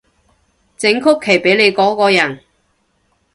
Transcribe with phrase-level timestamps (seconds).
[0.77, 2.39] 整曲奇畀你嗰個人